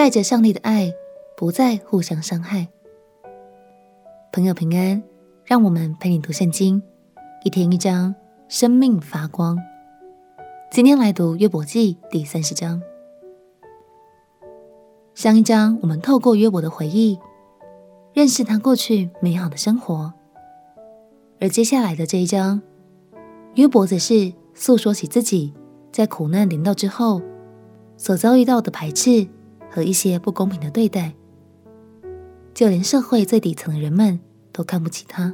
[0.00, 0.94] 带着上帝的爱，
[1.36, 2.68] 不再互相伤害。
[4.32, 5.02] 朋友平安，
[5.44, 6.82] 让我们陪你读圣经，
[7.44, 8.14] 一天一章，
[8.48, 9.58] 生命发光。
[10.70, 12.80] 今天来读约伯记第三十章。
[15.12, 17.18] 上一章我们透过约伯的回忆，
[18.14, 20.14] 认识他过去美好的生活，
[21.40, 22.62] 而接下来的这一章，
[23.56, 25.52] 约伯则是诉说起自己
[25.92, 27.20] 在苦难临到之后
[27.98, 29.28] 所遭遇到的排斥
[29.70, 31.14] 和一些不公平的对待，
[32.52, 34.18] 就连社会最底层的人们
[34.52, 35.32] 都看不起他。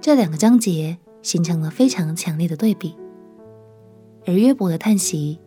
[0.00, 2.96] 这两个章节形成了非常强烈的对比，
[4.26, 5.38] 而约伯的叹息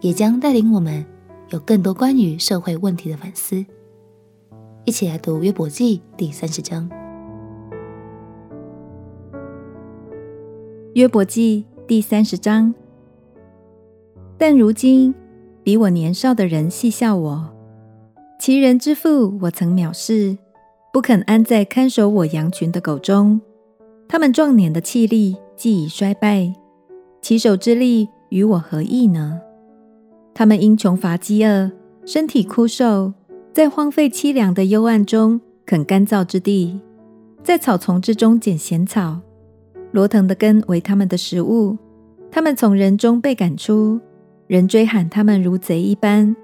[0.00, 1.04] 也将带领我们
[1.50, 3.66] 有更多关于社会问题的反思。
[4.84, 6.88] 一起来读约伯记第三十章。
[10.94, 12.74] 约伯记第三十章，
[14.36, 15.14] 但如今
[15.64, 17.48] 比我年少的人戏笑我，
[18.38, 20.36] 其人之父我曾藐视，
[20.92, 23.40] 不肯安在看守我羊群的狗中。
[24.08, 26.52] 他们壮年的气力既已衰败，
[27.20, 29.40] 其手之力与我何异呢？
[30.34, 31.70] 他们因穷乏饥饿，
[32.04, 33.12] 身体枯瘦，
[33.52, 36.80] 在荒废凄凉的幽暗中啃干燥之地，
[37.44, 39.20] 在草丛之中捡咸草。
[39.92, 41.78] 罗藤的根为他们的食物，
[42.32, 44.00] 他们从人中被赶出，
[44.52, 46.36] 人追喊他们如贼一般，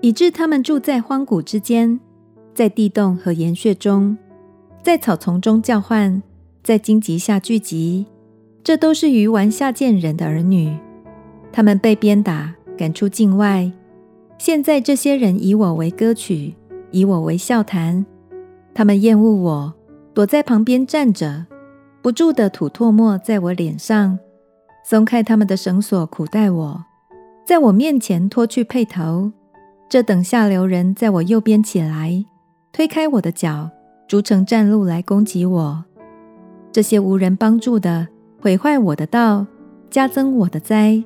[0.00, 2.00] 以致他们住在荒谷之间，
[2.54, 4.16] 在地洞和岩穴中，
[4.82, 6.22] 在草丛中叫唤，
[6.62, 8.06] 在荆棘下聚集。
[8.64, 10.74] 这都是愚顽下贱人的儿女，
[11.52, 13.70] 他们被鞭打，赶出境外。
[14.38, 16.54] 现在这些人以我为歌曲，
[16.90, 18.06] 以我为笑谈，
[18.72, 19.74] 他们厌恶我，
[20.14, 21.44] 躲在旁边站着。
[22.00, 24.18] 不住地吐唾沫在我脸上，
[24.88, 26.84] 松开他们的绳索，苦待我，
[27.44, 29.32] 在我面前脱去轡头。
[29.88, 32.24] 这等下流人在我右边起来，
[32.72, 33.68] 推开我的脚，
[34.08, 35.84] 逐成战路来攻击我。
[36.70, 38.08] 这些无人帮助的，
[38.40, 39.46] 毁坏我的道，
[39.90, 41.04] 加增我的灾。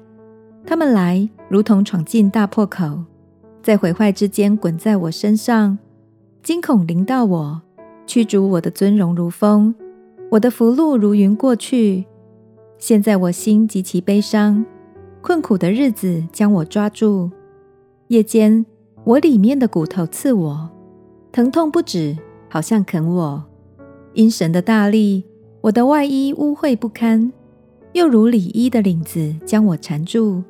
[0.64, 3.02] 他们来如同闯进大破口，
[3.62, 5.76] 在毁坏之间滚在我身上，
[6.44, 7.62] 惊恐临到我，
[8.06, 9.74] 驱逐我的尊荣如风。
[10.30, 12.04] 我的福禄如云过去，
[12.78, 14.64] 现在我心极其悲伤，
[15.26, 17.28] 困苦的日子将我抓住。
[18.06, 18.64] 夜间，
[19.02, 20.70] 我里面的骨头刺我，
[21.32, 22.16] 疼痛不止，
[22.48, 23.44] 好像啃我。
[24.14, 25.24] 因神的大力，
[25.62, 27.32] 我的外衣污秽不堪，
[27.92, 30.44] 又如里衣的领子将我缠住。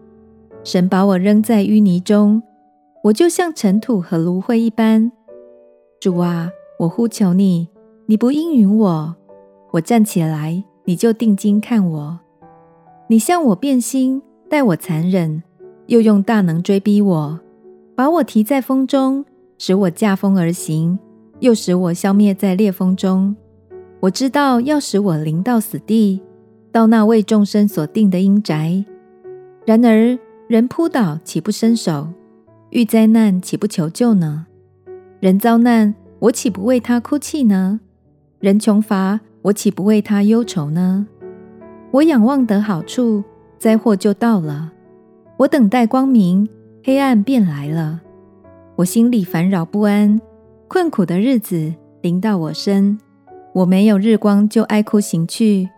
[0.63, 2.43] 神把我扔在淤泥中，
[3.05, 5.11] 我就像尘土和炉灰一般。
[5.99, 6.51] 主啊，
[6.81, 7.69] 我呼求你，
[8.05, 9.17] 你不应允我。
[9.71, 12.21] 我站起来，你就定睛看我。
[13.09, 15.43] 你向我变心，待我残忍，
[15.87, 17.41] 又用大能追逼我，
[17.95, 19.25] 把我提在风中，
[19.59, 20.99] 使我驾风而行，
[21.41, 23.35] 又使我消灭在烈风中。
[24.01, 26.21] 我知道要使我临到死地，
[26.71, 28.85] 到那为众生所定的阴宅。
[29.65, 30.19] 然而
[30.49, 32.09] 人扑倒，岂不伸手？
[32.71, 34.47] 遇灾难，岂不求救呢？
[35.21, 37.81] 人遭难，我岂不为他哭泣呢？
[38.39, 39.21] 人穷乏。
[39.43, 41.07] 我岂不为他忧愁呢？
[41.93, 43.23] 我仰望得好处，
[43.59, 44.71] 灾祸就到了；
[45.39, 46.49] 我等待光明，
[46.85, 48.01] 黑暗便来了。
[48.77, 50.21] 我心里烦扰不安，
[50.69, 52.99] 困苦的日子临到我身。
[53.55, 55.71] 我没有日光，就哀哭行去。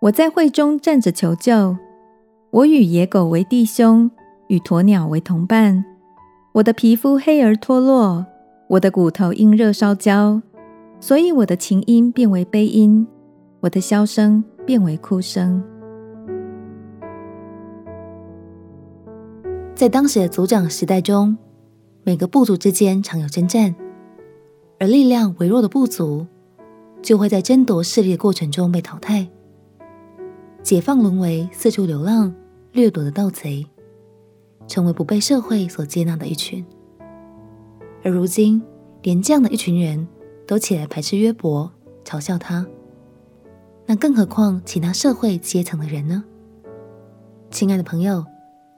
[0.00, 1.76] 我在会中站着求救。
[2.50, 4.10] 我与野狗为弟兄，
[4.48, 5.84] 与鸵鸟为同伴。
[6.52, 8.26] 我的皮肤黑而脱落，
[8.68, 10.42] 我的骨头因热烧焦。
[11.00, 13.06] 所以我的琴音变为悲音，
[13.60, 15.64] 我的箫声变为哭声。
[19.74, 21.36] 在当时的族长时代中，
[22.04, 23.74] 每个部族之间常有征战，
[24.78, 26.26] 而力量微弱的部族
[27.02, 29.28] 就会在争夺势力的过程中被淘汰，
[30.62, 32.32] 解放沦为四处流浪、
[32.72, 33.66] 掠夺的盗贼，
[34.68, 36.64] 成为不被社会所接纳的一群。
[38.04, 38.62] 而如今，
[39.02, 40.06] 连这样的一群人。
[40.46, 41.72] 都起来排斥约伯，
[42.04, 42.66] 嘲笑他。
[43.86, 46.22] 那更何况其他社会阶层的人呢？
[47.50, 48.22] 亲爱的朋友，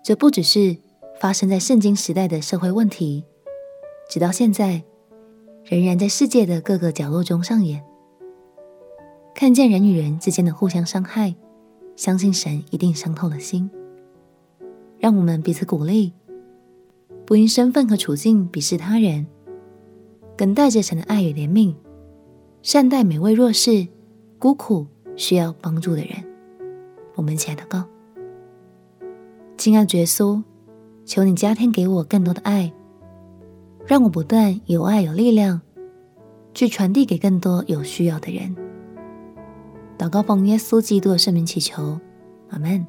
[0.01, 0.77] 这不只是
[1.21, 3.25] 发生在圣经时代的社会问题，
[4.09, 4.83] 直到现在，
[5.65, 7.83] 仍然在世界的各个角落中上演。
[9.35, 11.35] 看见人与人之间的互相伤害，
[11.95, 13.71] 相信神一定伤透了心。
[14.99, 16.13] 让我们彼此鼓励，
[17.25, 19.27] 不因身份和处境鄙视他人。
[20.37, 21.75] 更带着神的爱与怜悯，
[22.63, 23.89] 善待每位弱势、
[24.39, 24.87] 孤苦、
[25.17, 26.11] 需要帮助的人。
[27.15, 27.85] 我们一起来祷告：
[29.57, 30.43] 亲爱的耶稣，
[31.07, 32.71] 求你加添给我更多的爱，
[33.87, 35.61] 让我不断有爱有力量，
[36.53, 38.55] 去传递给更多有需要的人。
[39.97, 41.99] 祷告奉耶稣基督的圣名祈求，
[42.51, 42.85] 阿门。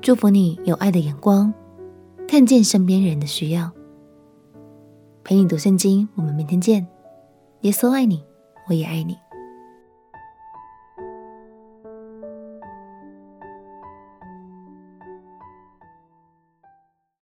[0.00, 1.52] 祝福你有爱的眼光，
[2.28, 3.70] 看见身边人的需要。
[5.24, 6.86] 陪你读圣经，我们明天见。
[7.62, 8.24] 耶稣爱你，
[8.68, 9.16] 我也爱你。